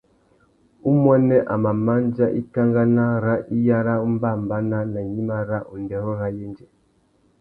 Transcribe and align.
Umuênê 0.91 1.39
a 1.53 1.57
mà 1.63 1.71
mándjá 1.85 2.27
ikankana 2.39 3.05
râ 3.23 3.33
iyara 3.57 3.93
umbámbànà 4.05 4.77
nà 4.93 4.99
gnïmá 5.09 5.37
râ 5.49 5.57
undêrô 5.73 6.11
râ 6.21 6.27
yêndzê. 6.37 6.65